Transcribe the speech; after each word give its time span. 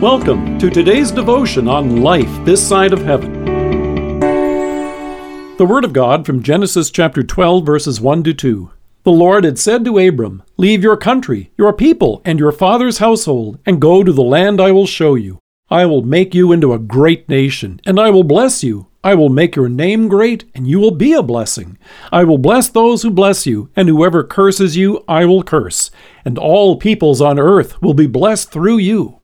Welcome 0.00 0.58
to 0.60 0.70
today's 0.70 1.10
devotion 1.10 1.68
on 1.68 2.00
life 2.00 2.30
this 2.46 2.66
side 2.66 2.94
of 2.94 3.02
heaven. 3.02 3.44
The 5.58 5.66
Word 5.68 5.84
of 5.84 5.92
God 5.92 6.24
from 6.24 6.42
Genesis 6.42 6.90
chapter 6.90 7.22
12, 7.22 7.66
verses 7.66 8.00
1 8.00 8.24
to 8.24 8.32
2. 8.32 8.70
The 9.02 9.12
Lord 9.12 9.44
had 9.44 9.58
said 9.58 9.84
to 9.84 9.98
Abram, 9.98 10.42
Leave 10.56 10.82
your 10.82 10.96
country, 10.96 11.52
your 11.58 11.74
people, 11.74 12.22
and 12.24 12.38
your 12.38 12.50
father's 12.50 12.96
household, 12.96 13.58
and 13.66 13.78
go 13.78 14.02
to 14.02 14.10
the 14.10 14.22
land 14.22 14.58
I 14.58 14.72
will 14.72 14.86
show 14.86 15.16
you. 15.16 15.38
I 15.68 15.84
will 15.84 16.00
make 16.00 16.34
you 16.34 16.50
into 16.50 16.72
a 16.72 16.78
great 16.78 17.28
nation, 17.28 17.78
and 17.84 18.00
I 18.00 18.08
will 18.08 18.24
bless 18.24 18.64
you. 18.64 18.86
I 19.04 19.14
will 19.14 19.28
make 19.28 19.54
your 19.54 19.68
name 19.68 20.08
great, 20.08 20.46
and 20.54 20.66
you 20.66 20.80
will 20.80 20.92
be 20.92 21.12
a 21.12 21.22
blessing. 21.22 21.76
I 22.10 22.24
will 22.24 22.38
bless 22.38 22.70
those 22.70 23.02
who 23.02 23.10
bless 23.10 23.44
you, 23.44 23.68
and 23.76 23.86
whoever 23.86 24.24
curses 24.24 24.78
you, 24.78 25.04
I 25.06 25.26
will 25.26 25.42
curse. 25.42 25.90
And 26.24 26.38
all 26.38 26.78
peoples 26.78 27.20
on 27.20 27.38
earth 27.38 27.82
will 27.82 27.92
be 27.92 28.06
blessed 28.06 28.50
through 28.50 28.78
you. 28.78 29.19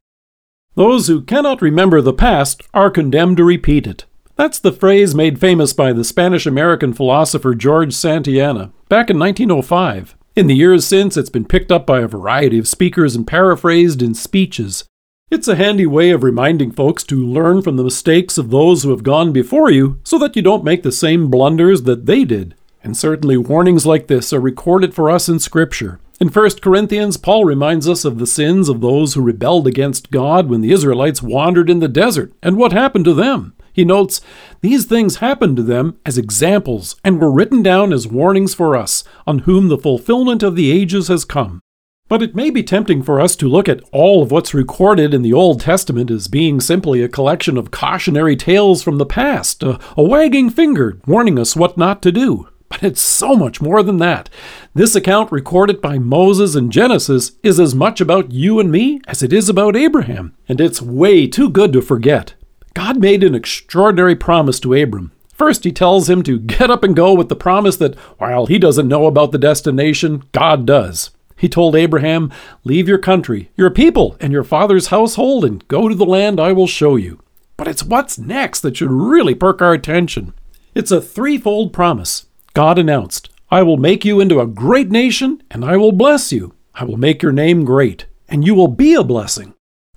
Those 0.77 1.07
who 1.07 1.23
cannot 1.23 1.63
remember 1.63 2.03
the 2.03 2.13
past 2.13 2.63
are 2.75 2.91
condemned 2.91 3.39
to 3.39 3.45
repeat 3.45 3.87
it. 3.87 4.05
That's 4.37 4.59
the 4.59 4.73
phrase 4.73 5.15
made 5.15 5.41
famous 5.41 5.73
by 5.73 5.95
the 5.95 6.05
Spanish 6.05 6.45
American 6.45 6.93
philosopher 6.93 7.55
George 7.55 7.95
Santayana 7.95 8.73
back 8.91 9.09
in 9.09 9.19
1905. 9.19 10.15
In 10.37 10.49
the 10.49 10.55
years 10.55 10.87
since, 10.87 11.17
it's 11.17 11.31
been 11.31 11.47
picked 11.47 11.73
up 11.73 11.87
by 11.87 12.01
a 12.01 12.07
variety 12.07 12.59
of 12.59 12.69
speakers 12.69 13.17
and 13.17 13.27
paraphrased 13.27 14.03
in 14.03 14.15
speeches. 14.15 14.85
It's 15.31 15.49
a 15.49 15.57
handy 15.57 15.87
way 15.87 16.11
of 16.11 16.23
reminding 16.23 16.73
folks 16.73 17.05
to 17.05 17.27
learn 17.27 17.63
from 17.63 17.77
the 17.77 17.85
mistakes 17.85 18.37
of 18.37 18.51
those 18.51 18.83
who 18.83 18.91
have 18.91 19.03
gone 19.03 19.33
before 19.33 19.71
you 19.71 19.99
so 20.05 20.19
that 20.19 20.37
you 20.37 20.43
don't 20.43 20.63
make 20.63 20.83
the 20.83 20.93
same 20.93 21.31
blunders 21.31 21.85
that 21.85 22.05
they 22.05 22.27
did. 22.27 22.55
And 22.85 22.95
certainly 22.95 23.39
warnings 23.39 23.87
like 23.87 24.09
this 24.09 24.31
are 24.35 24.41
recorded 24.41 24.93
for 24.93 25.11
us 25.11 25.27
in 25.27 25.39
Scripture. 25.39 26.01
In 26.19 26.29
1 26.29 26.51
Corinthians, 26.63 27.19
Paul 27.19 27.45
reminds 27.45 27.87
us 27.87 28.07
of 28.07 28.19
the 28.19 28.27
sins 28.27 28.71
of 28.71 28.81
those 28.81 29.13
who 29.13 29.21
rebelled 29.21 29.67
against 29.67 30.11
God 30.11 30.49
when 30.49 30.63
the 30.63 30.73
Israelites 30.73 31.23
wandered 31.23 31.69
in 31.69 31.81
the 31.81 31.89
desert 31.89 32.33
and 32.43 32.57
what 32.57 32.73
happened 32.73 33.05
to 33.05 33.13
them. 33.13 33.53
He 33.71 33.85
notes, 33.85 34.23
These 34.63 34.87
things 34.87 35.17
happened 35.17 35.59
to 35.59 35.63
them 35.63 35.99
as 36.07 36.17
examples 36.17 36.97
and 37.05 37.21
were 37.21 37.31
written 37.31 37.63
down 37.63 37.93
as 37.93 38.07
warnings 38.07 38.55
for 38.55 38.75
us, 38.75 39.05
on 39.27 39.41
whom 39.41 39.69
the 39.69 39.77
fulfillment 39.77 40.43
of 40.43 40.57
the 40.57 40.71
ages 40.71 41.09
has 41.09 41.27
come. 41.27 41.61
But 42.09 42.23
it 42.23 42.35
may 42.35 42.49
be 42.49 42.63
tempting 42.63 43.03
for 43.03 43.21
us 43.21 43.37
to 43.37 43.49
look 43.49 43.69
at 43.69 43.83
all 43.93 44.23
of 44.23 44.31
what's 44.31 44.55
recorded 44.55 45.13
in 45.13 45.21
the 45.21 45.35
Old 45.35 45.61
Testament 45.61 46.11
as 46.11 46.29
being 46.29 46.61
simply 46.61 47.03
a 47.03 47.09
collection 47.09 47.59
of 47.59 47.71
cautionary 47.71 48.37
tales 48.37 48.83
from 48.83 48.97
the 48.97 49.05
past, 49.05 49.63
a, 49.63 49.79
a, 49.99 50.03
wagging 50.03 50.49
finger 50.49 50.99
warning 51.07 51.39
us 51.39 51.55
what 51.55 51.77
not 51.77 52.01
to 52.03 52.13
do. 52.13 52.49
But 52.77 52.89
it's 52.89 53.01
so 53.01 53.35
much 53.35 53.63
more 53.63 53.83
than 53.83 53.97
that. 53.99 54.29
This 54.75 54.95
account 54.95 55.33
recorded 55.33 55.81
by 55.81 55.99
Moses 55.99 56.55
in 56.55 56.71
Genesis 56.71 57.33
is 57.43 57.59
as 57.59 57.75
much 57.75 58.03
about 58.03 58.33
you 58.33 58.61
and 58.61 58.71
me 58.71 59.01
as 59.07 59.23
it 59.23 59.33
is 59.33 59.49
about 59.49 59.75
Abraham, 59.75 60.37
and 60.47 60.61
it's 60.61 60.83
way 60.83 61.27
too 61.27 61.49
good 61.49 61.73
to 61.73 61.81
forget. 61.81 62.35
God 62.75 62.99
made 62.99 63.25
an 63.25 63.35
extraordinary 63.35 64.15
promise 64.15 64.61
to 64.61 64.75
Abram. 64.75 65.13
First, 65.33 65.65
he 65.65 65.73
tells 65.73 66.11
him 66.11 66.23
to 66.25 66.39
get 66.39 66.71
up 66.71 66.85
and 66.85 66.95
go 66.95 67.15
with 67.15 67.31
the 67.31 67.35
promise 67.35 67.79
that 67.79 67.95
while 68.19 68.45
he 68.45 68.59
doesn't 68.59 68.89
know 68.89 69.07
about 69.07 69.33
the 69.33 69.39
destination, 69.39 70.25
God 70.33 70.67
does. 70.67 71.13
He 71.35 71.49
told 71.49 71.77
Abraham, 71.77 72.31
Leave 72.63 72.89
your 72.89 72.99
country, 72.99 73.51
your 73.57 73.71
people, 73.71 74.19
and 74.21 74.35
your 74.35 74.45
father's 74.45 74.89
household, 74.89 75.47
and 75.47 75.67
go 75.69 75.89
to 75.89 75.95
the 75.95 76.05
land 76.05 76.39
I 76.39 76.53
will 76.53 76.67
show 76.67 76.97
you. 76.97 77.21
But 77.57 77.69
it's 77.69 77.85
what's 77.85 78.19
next 78.19 78.61
that 78.61 78.77
should 78.77 78.91
really 78.91 79.35
perk 79.35 79.63
our 79.63 79.73
attention. 79.73 80.35
It's 80.75 80.91
a 80.91 81.01
threefold 81.01 81.73
promise. 81.73 82.27
God 82.57 82.79
announced, 82.79 83.29
I 83.51 83.63
will 83.63 83.77
make 83.77 84.03
you 84.07 84.19
into 84.19 84.41
a 84.41 84.47
great 84.47 84.91
nation, 84.91 85.43
and 85.51 85.63
I 85.63 85.77
will 85.77 85.93
bless 85.93 86.33
you. 86.33 86.55
I 86.75 86.85
will 86.85 86.97
make 86.97 87.23
your 87.23 87.31
name 87.31 87.67
great, 87.67 88.07
and 88.31 88.47
you 88.47 88.55
will 88.55 88.69
be 88.69 88.95
a 88.95 89.05
blessing. 89.05 89.53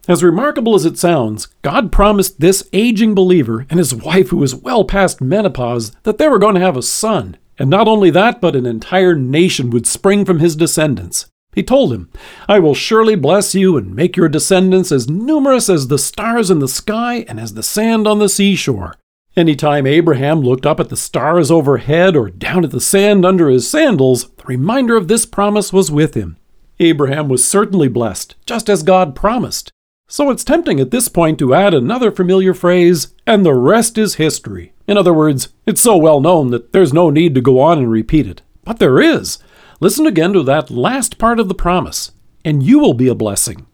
As 0.10 0.26
remarkable 0.26 0.76
as 0.76 0.84
it 0.84 0.98
sounds, 0.98 1.48
God 1.62 1.90
promised 1.90 2.42
this 2.42 2.68
aging 2.74 3.16
believer 3.16 3.66
and 3.70 3.78
his 3.78 3.96
wife, 3.96 4.32
who 4.32 4.38
was 4.40 4.54
well 4.54 4.84
past 4.84 5.22
menopause, 5.22 5.94
that 6.04 6.18
they 6.18 6.28
were 6.28 6.38
going 6.38 6.56
to 6.56 6.60
have 6.60 6.76
a 6.76 6.82
son, 6.82 7.38
and 7.58 7.70
not 7.70 7.88
only 7.88 8.10
that, 8.10 8.42
but 8.42 8.58
an 8.58 8.66
entire 8.66 9.16
nation 9.16 9.70
would 9.70 9.88
spring 9.88 10.26
from 10.26 10.40
his 10.40 10.58
descendants. 10.58 11.28
He 11.54 11.64
told 11.64 11.94
him, 11.94 12.12
I 12.50 12.60
will 12.60 12.76
surely 12.76 13.16
bless 13.16 13.56
you 13.56 13.78
and 13.78 13.96
make 13.96 14.18
your 14.18 14.28
descendants 14.28 14.92
as 14.92 15.10
numerous 15.10 15.70
as 15.70 15.88
the 15.88 15.98
stars 15.98 16.52
in 16.52 16.60
the 16.60 16.68
sky 16.68 17.24
and 17.30 17.40
as 17.40 17.54
the 17.54 17.64
sand 17.64 18.06
on 18.06 18.20
the 18.20 18.28
seashore. 18.28 18.96
Any 19.36 19.56
time 19.56 19.86
Abraham 19.86 20.42
looked 20.42 20.66
up 20.66 20.80
at 20.80 20.90
the 20.90 20.98
stars 20.98 21.52
overhead 21.52 22.16
or 22.16 22.30
down 22.30 22.64
at 22.64 22.72
the 22.72 22.82
sand 22.82 23.26
under 23.26 23.50
his 23.50 23.70
sandals, 23.70 24.28
the 24.30 24.44
reminder 24.46 24.98
of 24.98 25.08
this 25.08 25.26
promise 25.26 25.72
was 25.72 25.92
with 25.92 26.16
him. 26.16 26.38
Abraham 26.80 27.28
was 27.30 27.46
certainly 27.46 27.88
blessed, 27.88 28.36
just 28.46 28.70
as 28.70 28.84
God 28.84 29.16
promised. 29.16 29.72
So 30.08 30.32
it's 30.32 30.44
tempting 30.44 30.80
at 30.80 30.90
this 30.92 31.08
point 31.08 31.38
to 31.40 31.54
add 31.54 31.74
another 31.74 32.12
familiar 32.12 32.54
phrase, 32.54 33.14
and 33.28 33.46
the 33.46 33.54
rest 33.54 33.98
is 33.98 34.16
history. 34.16 34.74
In 34.88 34.98
other 34.98 35.14
words, 35.14 35.50
it's 35.68 35.82
so 35.82 35.96
well 35.98 36.20
known 36.20 36.50
that 36.50 36.74
there's 36.74 36.92
no 36.92 37.12
need 37.12 37.36
to 37.36 37.42
go 37.42 37.60
on 37.60 37.78
and 37.78 37.92
repeat 37.92 38.26
it. 38.26 38.42
But 38.64 38.80
there 38.80 39.00
is. 39.00 39.38
Listen 39.80 40.08
again 40.08 40.34
to 40.34 40.42
that 40.44 40.72
last 40.72 41.20
part 41.20 41.40
of 41.40 41.48
the 41.48 41.54
promise, 41.54 42.12
and 42.44 42.64
you 42.64 42.80
will 42.80 42.96
be 42.96 43.08
a 43.08 43.16
blessing. 43.16 43.68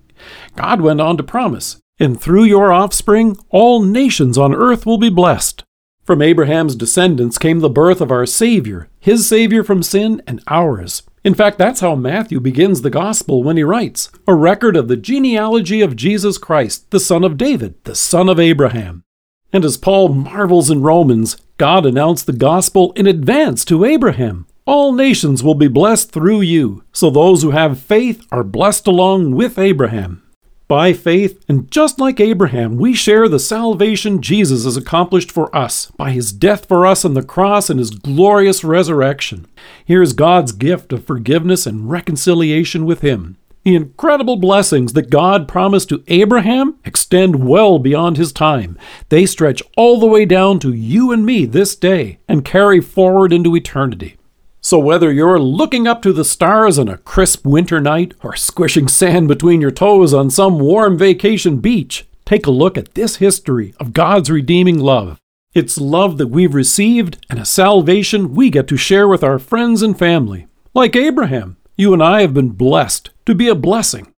God 0.56 0.82
went 0.82 1.00
on 1.00 1.16
to 1.18 1.24
promise, 1.24 1.78
and 2.00 2.20
through 2.20 2.44
your 2.44 2.72
offspring, 2.72 3.38
all 3.50 3.82
nations 3.82 4.38
on 4.38 4.54
earth 4.54 4.86
will 4.86 4.98
be 4.98 5.10
blessed. 5.10 5.64
From 6.04 6.22
Abraham's 6.22 6.76
descendants 6.76 7.38
came 7.38 7.62
the 7.62 7.70
birth 7.70 8.00
of 8.00 8.12
our 8.12 8.26
Savior, 8.26 8.90
his 9.00 9.28
Savior 9.28 9.64
from 9.64 9.82
sin 9.82 10.22
and 10.28 10.42
ours. 10.48 11.04
In 11.24 11.34
fact, 11.34 11.58
that's 11.58 11.80
how 11.80 11.96
Matthew 11.96 12.40
begins 12.40 12.84
the 12.84 12.92
Gospel 12.92 13.42
when 13.42 13.58
he 13.58 13.64
writes 13.64 14.12
a 14.28 14.36
record 14.36 14.76
of 14.76 14.88
the 14.88 14.98
genealogy 14.98 15.82
of 15.82 15.96
Jesus 15.96 16.38
Christ, 16.38 16.92
the 16.92 17.00
son 17.00 17.24
of 17.24 17.38
David, 17.38 17.84
the 17.86 17.96
son 17.96 18.30
of 18.30 18.40
Abraham. 18.40 19.04
And 19.52 19.66
as 19.66 19.78
Paul 19.78 20.10
marvels 20.10 20.70
in 20.70 20.84
Romans, 20.84 21.38
God 21.58 21.86
announced 21.86 22.28
the 22.28 22.34
Gospel 22.34 22.92
in 22.94 23.08
advance 23.08 23.66
to 23.66 23.86
Abraham. 23.86 24.46
All 24.66 24.92
nations 24.92 25.42
will 25.44 25.56
be 25.56 25.68
blessed 25.68 26.12
through 26.12 26.42
you, 26.42 26.84
so 26.92 27.10
those 27.10 27.42
who 27.42 27.52
have 27.52 27.80
faith 27.80 28.24
are 28.32 28.44
blessed 28.44 28.86
along 28.86 29.32
with 29.32 29.58
Abraham. 29.58 30.22
By 30.68 30.94
faith, 30.94 31.46
and 31.48 31.70
just 31.70 32.00
like 32.00 32.20
Abraham, 32.20 32.78
we 32.78 32.96
share 32.96 33.30
the 33.30 33.38
salvation 33.38 34.20
Jesus 34.20 34.64
has 34.64 34.76
accomplished 34.76 35.32
for 35.32 35.56
us 35.56 35.92
by 35.92 36.10
his 36.10 36.32
death 36.32 36.66
for 36.66 36.88
us 36.88 37.06
on 37.06 37.14
the 37.14 37.22
cross 37.22 37.70
and 37.70 37.78
his 37.78 37.92
glorious 37.92 38.64
resurrection. 38.64 39.46
Here's 39.86 40.14
God's 40.14 40.54
gift 40.54 40.92
of 40.92 41.06
forgiveness 41.06 41.68
and 41.68 41.92
reconciliation 41.92 42.86
with 42.86 43.02
him. 43.02 43.38
The 43.64 43.76
incredible 43.76 44.38
blessings 44.38 44.94
that 44.94 45.12
God 45.12 45.48
promised 45.48 45.90
to 45.90 46.04
Abraham 46.08 46.80
extend 46.84 47.48
well 47.48 47.78
beyond 47.78 48.18
his 48.18 48.32
time. 48.32 48.76
They 49.10 49.28
stretch 49.28 49.62
all 49.78 50.00
the 50.00 50.08
way 50.08 50.26
down 50.26 50.58
to 50.60 50.74
you 50.74 51.12
and 51.12 51.26
me 51.26 51.46
this 51.46 51.76
day 51.76 52.18
and 52.28 52.44
carry 52.44 52.82
forward 52.82 53.32
into 53.32 53.56
eternity. 53.56 54.18
So, 54.66 54.80
whether 54.80 55.14
you're 55.14 55.38
looking 55.38 55.88
up 55.88 56.02
to 56.02 56.12
the 56.12 56.26
stars 56.26 56.80
on 56.80 56.88
a 56.88 56.98
crisp 56.98 57.46
winter 57.46 57.80
night 57.80 58.16
or 58.24 58.36
squishing 58.36 58.88
sand 58.88 59.28
between 59.28 59.62
your 59.62 59.70
toes 59.70 60.12
on 60.12 60.32
some 60.32 60.58
warm 60.58 60.98
vacation 60.98 61.58
beach, 61.58 62.08
take 62.26 62.48
a 62.48 62.52
look 62.52 62.76
at 62.76 62.96
this 62.96 63.18
history 63.18 63.76
of 63.80 63.94
God's 63.94 64.32
redeeming 64.32 64.80
love. 64.80 65.20
It's 65.54 65.78
love 65.78 66.18
that 66.18 66.30
we've 66.30 66.56
received 66.56 67.24
and 67.30 67.38
a 67.38 67.46
salvation 67.46 68.34
we 68.34 68.50
get 68.50 68.68
to 68.70 68.76
share 68.76 69.08
with 69.08 69.24
our 69.24 69.38
friends 69.38 69.84
and 69.84 69.96
family. 70.00 70.48
Like 70.74 70.96
Abraham, 70.96 71.58
you 71.78 71.94
and 71.94 72.02
I 72.02 72.22
have 72.22 72.34
been 72.34 72.50
blessed 72.50 73.12
to 73.28 73.36
be 73.36 73.48
a 73.48 73.54
blessing. 73.54 74.12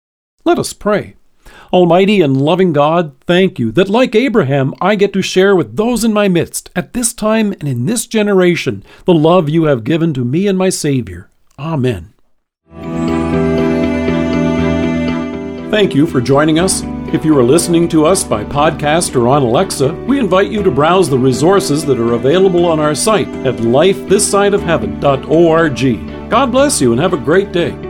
Let 0.46 0.58
us 0.58 0.72
pray. 0.72 1.17
Almighty 1.72 2.20
and 2.20 2.40
loving 2.40 2.72
God, 2.72 3.14
thank 3.26 3.58
you 3.58 3.70
that, 3.72 3.88
like 3.88 4.14
Abraham, 4.14 4.74
I 4.80 4.94
get 4.94 5.12
to 5.12 5.22
share 5.22 5.54
with 5.54 5.76
those 5.76 6.04
in 6.04 6.12
my 6.12 6.28
midst 6.28 6.70
at 6.74 6.92
this 6.92 7.12
time 7.12 7.52
and 7.52 7.68
in 7.68 7.86
this 7.86 8.06
generation 8.06 8.84
the 9.04 9.14
love 9.14 9.48
you 9.48 9.64
have 9.64 9.84
given 9.84 10.14
to 10.14 10.24
me 10.24 10.46
and 10.46 10.56
my 10.56 10.70
Savior. 10.70 11.28
Amen. 11.58 12.14
Thank 15.70 15.94
you 15.94 16.06
for 16.06 16.22
joining 16.22 16.58
us. 16.58 16.82
If 17.12 17.24
you 17.24 17.36
are 17.38 17.42
listening 17.42 17.88
to 17.90 18.06
us 18.06 18.24
by 18.24 18.44
podcast 18.44 19.14
or 19.14 19.28
on 19.28 19.42
Alexa, 19.42 19.92
we 20.06 20.18
invite 20.18 20.50
you 20.50 20.62
to 20.62 20.70
browse 20.70 21.10
the 21.10 21.18
resources 21.18 21.84
that 21.86 21.98
are 21.98 22.14
available 22.14 22.66
on 22.66 22.80
our 22.80 22.94
site 22.94 23.28
at 23.46 23.56
lifethissideofheaven.org. 23.56 26.30
God 26.30 26.52
bless 26.52 26.80
you 26.80 26.92
and 26.92 27.00
have 27.00 27.12
a 27.12 27.18
great 27.18 27.52
day. 27.52 27.87